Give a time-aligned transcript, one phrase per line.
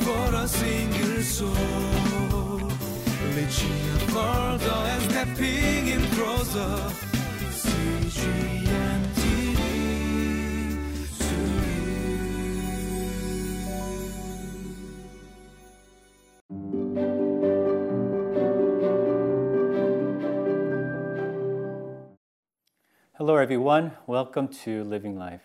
[0.00, 1.50] for a single soul.
[4.92, 7.10] And stepping in closer.
[23.16, 23.92] Hello, everyone.
[24.06, 25.42] Welcome to Living Life.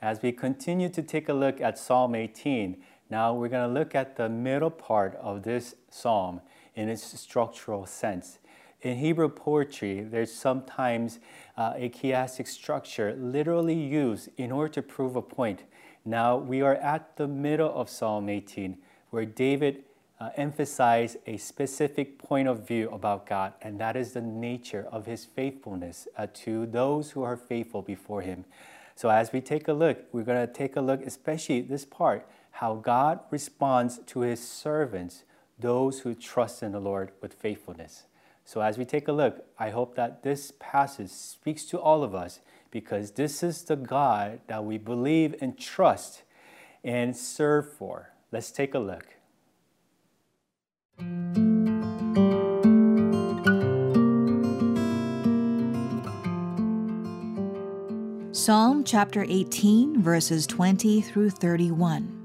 [0.00, 3.94] As we continue to take a look at Psalm 18, now we're going to look
[3.94, 6.40] at the middle part of this psalm
[6.74, 8.38] in its structural sense.
[8.82, 11.18] In Hebrew poetry, there's sometimes
[11.56, 15.64] uh, a chiastic structure literally used in order to prove a point.
[16.04, 18.78] Now we are at the middle of Psalm 18,
[19.10, 19.82] where David
[20.20, 25.06] uh, emphasized a specific point of view about God, and that is the nature of
[25.06, 28.44] his faithfulness uh, to those who are faithful before him.
[28.94, 32.28] So as we take a look, we're going to take a look, especially this part,
[32.52, 35.24] how God responds to his servants,
[35.58, 38.04] those who trust in the Lord with faithfulness.
[38.44, 42.14] So as we take a look, I hope that this passage speaks to all of
[42.14, 46.22] us because this is the God that we believe and trust
[46.82, 48.12] and serve for.
[48.32, 49.06] Let's take a look.
[58.32, 62.17] Psalm chapter 18, verses 20 through 31.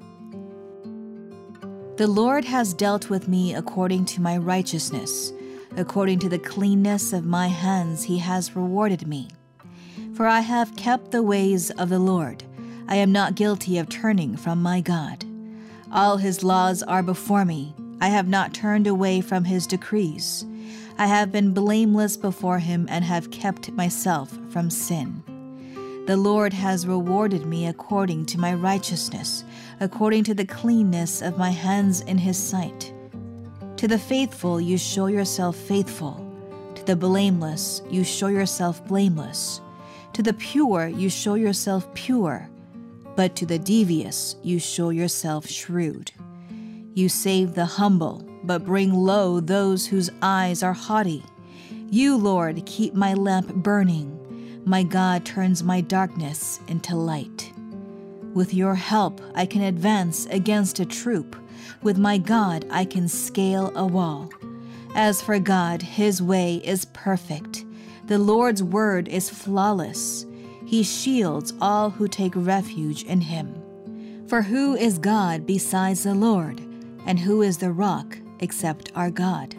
[1.96, 5.32] The Lord has dealt with me according to my righteousness.
[5.78, 9.30] According to the cleanness of my hands, he has rewarded me.
[10.16, 12.44] For I have kept the ways of the Lord.
[12.88, 15.24] I am not guilty of turning from my God.
[15.92, 17.76] All his laws are before me.
[18.02, 20.48] I have not turned away from his decrees.
[20.98, 25.24] I have been blameless before him and have kept myself from sin.
[26.08, 29.46] The Lord has rewarded me according to my righteousness,
[29.80, 32.94] according to the cleanness of my hands in his sight.
[33.78, 36.20] To the faithful, you show yourself faithful.
[36.76, 39.62] To the blameless, you show yourself blameless.
[40.14, 42.50] To the pure, you show yourself pure.
[43.16, 46.12] But to the devious, you show yourself shrewd.
[46.94, 51.24] You save the humble, but bring low those whose eyes are haughty.
[51.90, 54.62] You, Lord, keep my lamp burning.
[54.66, 57.53] My God turns my darkness into light.
[58.34, 61.36] With your help, I can advance against a troop.
[61.84, 64.32] With my God, I can scale a wall.
[64.96, 67.64] As for God, his way is perfect.
[68.08, 70.26] The Lord's word is flawless.
[70.66, 74.26] He shields all who take refuge in him.
[74.28, 76.60] For who is God besides the Lord?
[77.06, 79.56] And who is the rock except our God?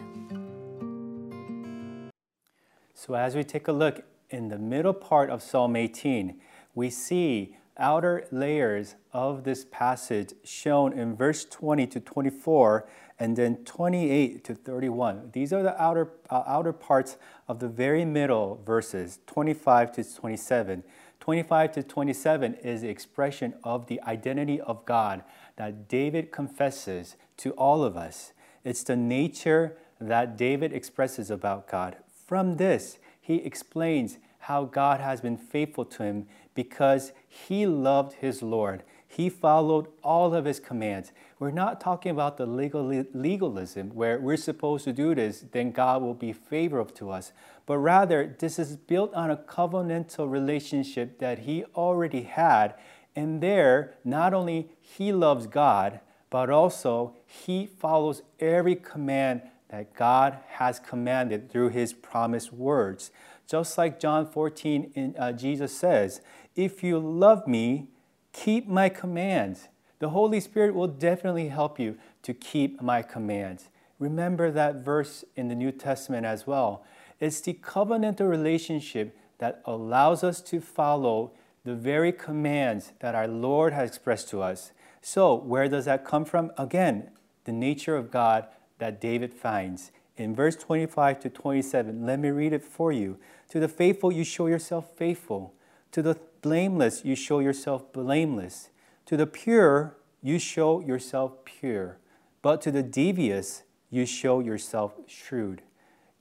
[2.93, 6.41] So, as we take a look in the middle part of Psalm 18,
[6.73, 12.87] we see outer layers of this passage shown in verse 20 to 24
[13.19, 15.29] and then 28 to 31.
[15.31, 20.83] These are the outer, uh, outer parts of the very middle verses, 25 to 27.
[21.19, 25.23] 25 to 27 is the expression of the identity of God
[25.55, 28.33] that David confesses to all of us.
[28.63, 31.97] It's the nature that David expresses about God.
[32.27, 38.41] From this, he explains how God has been faithful to him because he loved his
[38.41, 38.83] Lord.
[39.07, 41.11] He followed all of his commands.
[41.37, 46.01] We're not talking about the legal, legalism where we're supposed to do this, then God
[46.01, 47.31] will be favorable to us.
[47.65, 52.75] But rather, this is built on a covenantal relationship that he already had.
[53.15, 55.99] And there, not only he loves God,
[56.29, 63.11] but also he follows every command that God has commanded through his promised words.
[63.47, 66.21] Just like John 14, in, uh, Jesus says,
[66.55, 67.87] If you love me,
[68.33, 69.69] keep my commands.
[69.99, 73.69] The Holy Spirit will definitely help you to keep my commands.
[73.97, 76.83] Remember that verse in the New Testament as well.
[77.19, 81.31] It's the covenantal relationship that allows us to follow
[81.63, 84.71] the very commands that our Lord has expressed to us.
[85.01, 86.51] So, where does that come from?
[86.57, 87.09] Again,
[87.45, 89.91] the nature of God that David finds.
[90.17, 93.17] In verse 25 to 27, let me read it for you.
[93.49, 95.53] To the faithful, you show yourself faithful.
[95.91, 98.69] To the blameless, you show yourself blameless.
[99.07, 101.99] To the pure, you show yourself pure.
[102.41, 105.61] But to the devious, you show yourself shrewd.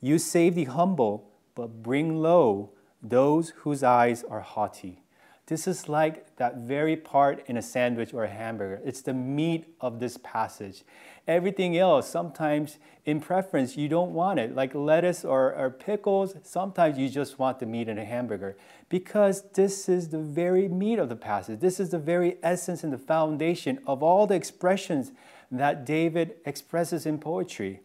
[0.01, 2.71] You save the humble, but bring low
[3.03, 5.04] those whose eyes are haughty.
[5.47, 8.81] This is like that very part in a sandwich or a hamburger.
[8.83, 10.85] It's the meat of this passage.
[11.29, 16.35] Everything else, sometimes in preference, you don't want it, like lettuce or, or pickles.
[16.43, 18.57] Sometimes you just want the meat in a hamburger
[18.89, 21.61] because this is the very meat of the passage.
[21.61, 25.13] This is the very essence and the foundation of all the expressions
[25.51, 27.81] that David expresses in poetry.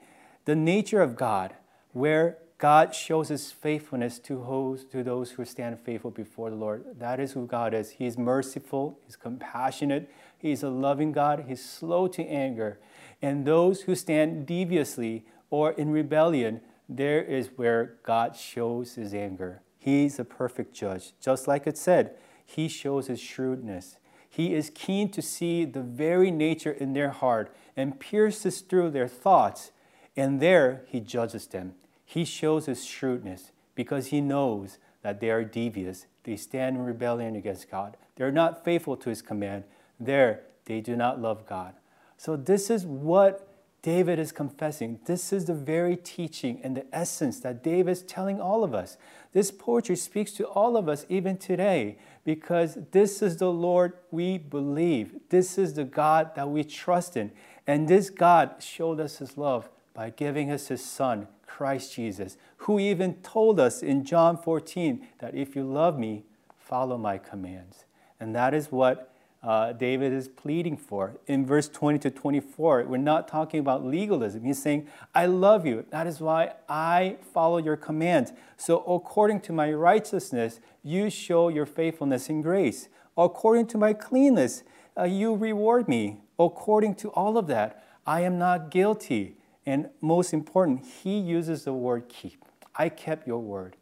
[0.45, 1.55] The nature of God,
[1.91, 6.83] where God shows his faithfulness to those, who stand faithful before the Lord.
[6.99, 7.91] That is who God is.
[7.91, 12.77] He's merciful, He's compassionate, He's a loving God, He's slow to anger.
[13.21, 16.59] And those who stand deviously or in rebellion,
[16.89, 19.61] there is where God shows His anger.
[19.77, 21.13] He's a perfect judge.
[21.21, 22.15] Just like it said,
[22.45, 23.99] He shows His shrewdness.
[24.29, 29.07] He is keen to see the very nature in their heart and pierces through their
[29.07, 29.71] thoughts,
[30.17, 31.75] and there He judges them.
[32.09, 36.07] He shows his shrewdness because he knows that they are devious.
[36.23, 37.97] They stand in rebellion against God.
[38.15, 39.65] They're not faithful to his command.
[39.99, 41.75] There, they do not love God.
[42.17, 43.47] So, this is what
[43.83, 44.99] David is confessing.
[45.05, 48.97] This is the very teaching and the essence that David is telling all of us.
[49.31, 54.39] This poetry speaks to all of us even today because this is the Lord we
[54.39, 55.13] believe.
[55.29, 57.29] This is the God that we trust in.
[57.67, 61.27] And this God showed us his love by giving us his son
[61.59, 66.23] Christ Jesus, who even told us in John 14 that if you love me,
[66.57, 67.83] follow my commands.
[68.17, 69.13] And that is what
[69.43, 71.17] uh, David is pleading for.
[71.27, 74.45] In verse 20 to 24, we're not talking about legalism.
[74.45, 75.85] He's saying, I love you.
[75.89, 78.31] That is why I follow your commands.
[78.55, 82.87] So, according to my righteousness, you show your faithfulness and grace.
[83.17, 84.63] According to my cleanness,
[84.97, 86.21] uh, you reward me.
[86.39, 89.35] According to all of that, I am not guilty.
[89.65, 92.43] And most important, he uses the word keep.
[92.75, 93.75] I kept your word.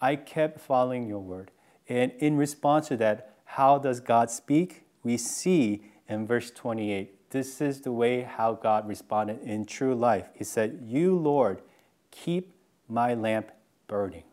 [0.00, 1.50] I kept following your word.
[1.88, 4.84] And in response to that, how does God speak?
[5.02, 7.30] We see in verse 28.
[7.30, 10.28] This is the way how God responded in true life.
[10.34, 11.62] He said, You, Lord,
[12.10, 12.54] keep
[12.88, 13.50] my lamp
[13.88, 14.24] burning.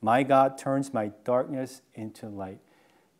[0.00, 2.58] My God turns my darkness into light.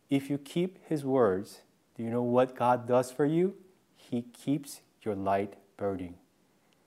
[0.09, 1.61] If you keep his words,
[1.95, 3.55] do you know what God does for you?
[3.95, 6.15] He keeps your light burning.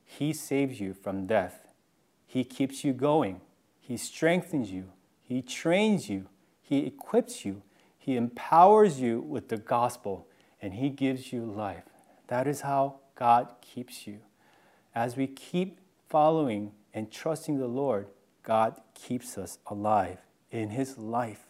[0.06, 1.66] He saves you from death.
[2.26, 3.40] He keeps you going.
[3.80, 4.92] He strengthens you.
[5.22, 6.28] He trains you.
[6.62, 7.62] He equips you.
[7.98, 10.28] He empowers you with the gospel
[10.62, 11.84] and He gives you life.
[12.28, 14.20] That is how God keeps you.
[14.94, 18.06] As we keep following and trusting the Lord,
[18.42, 20.18] God keeps us alive
[20.50, 21.42] in His life.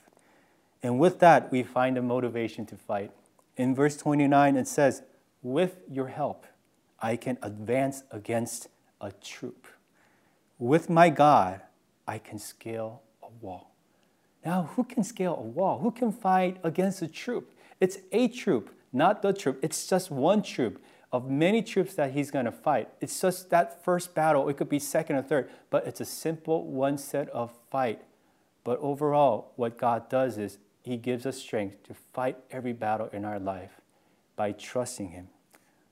[0.82, 3.10] And with that, we find a motivation to fight.
[3.56, 5.02] In verse 29, it says,
[5.42, 6.46] With your help,
[7.00, 8.68] I can advance against
[9.00, 9.66] a troop.
[10.58, 11.60] With my God,
[12.06, 13.74] I can scale a wall.
[14.44, 15.80] Now, who can scale a wall?
[15.80, 17.52] Who can fight against a troop?
[17.80, 19.58] It's a troop, not the troop.
[19.62, 20.82] It's just one troop
[21.12, 22.88] of many troops that he's going to fight.
[23.00, 24.48] It's just that first battle.
[24.48, 28.02] It could be second or third, but it's a simple one set of fight.
[28.64, 33.24] But overall, what God does is he gives us strength to fight every battle in
[33.24, 33.80] our life
[34.36, 35.28] by trusting him.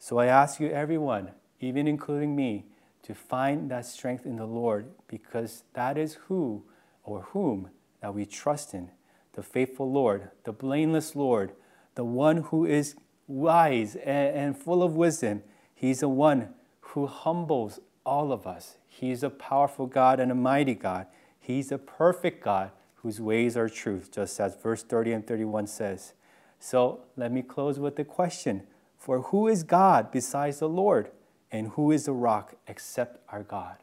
[0.04, 1.30] So I ask you, everyone,
[1.60, 2.66] even including me,
[3.04, 6.62] to find that strength in the Lord because that is who
[7.04, 7.70] or whom
[8.02, 8.90] that we trust in
[9.32, 11.52] the faithful Lord, the blameless Lord,
[11.94, 12.96] the one who is
[13.26, 15.42] wise and, full of wisdom.
[15.74, 16.50] He's the one
[16.80, 18.76] who humbles all of us.
[18.86, 21.06] He's a powerful God and a mighty God.
[21.40, 26.12] He's a perfect God whose ways are truth, just as verse 30 and 31 says.
[26.58, 28.64] So let me close with the question
[29.04, 31.10] for who is God besides the Lord?
[31.52, 33.76] And who is the rock except our God?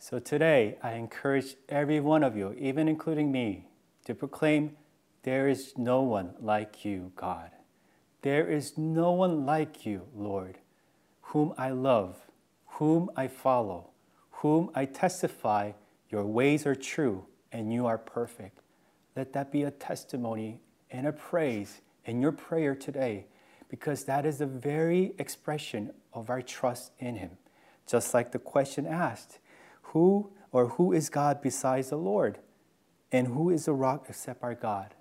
[0.00, 3.68] So today, I encourage every one of you, even including me,
[4.06, 4.76] to proclaim
[5.22, 7.52] there is no one like you, God.
[8.22, 10.58] There is no one like you, Lord,
[11.30, 12.16] whom I love,
[12.66, 13.91] whom I follow
[14.42, 15.70] whom I testify
[16.10, 18.58] your ways are true and you are perfect.
[19.14, 23.26] Let that be a testimony and a praise in your prayer today,
[23.68, 27.30] because that is the very expression of our trust in Him.
[27.86, 29.38] Just like the question asked
[29.82, 32.38] Who or who is God besides the Lord?
[33.12, 34.94] And who is the rock except our God?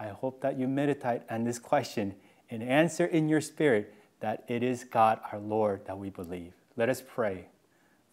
[0.00, 2.14] I hope that you meditate on this question
[2.48, 6.54] and answer in your spirit that it is God our Lord that we believe.
[6.76, 7.48] Let us pray.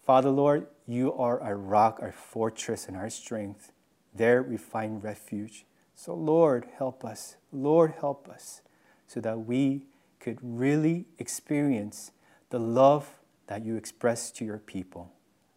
[0.04, 3.72] Father, Lord, you are our rock, our fortress, and our strength.
[4.14, 5.64] There we find refuge.
[5.94, 7.36] So, Lord, help us.
[7.50, 8.60] Lord, help us
[9.06, 9.86] so that we
[10.20, 12.12] could really experience
[12.50, 15.10] the love that you express to your people.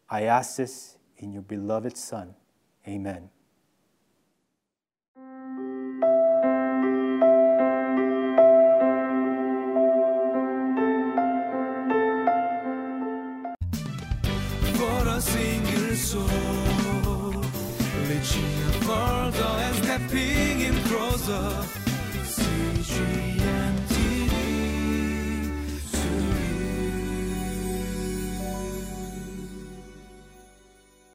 [0.09, 2.35] I ask this in your beloved Son.
[2.87, 3.29] Amen.
[15.17, 16.27] A single soul,
[18.07, 21.49] reaching further and stepping in closer.
[22.35, 23.36] CG